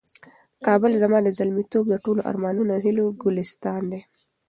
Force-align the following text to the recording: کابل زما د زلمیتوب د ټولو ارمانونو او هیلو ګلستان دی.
کابل 0.65 0.91
زما 1.03 1.17
د 1.23 1.27
زلمیتوب 1.37 1.85
د 1.89 1.95
ټولو 2.03 2.21
ارمانونو 2.31 2.69
او 2.75 2.81
هیلو 2.85 3.05
ګلستان 3.21 3.81
دی. 3.91 4.01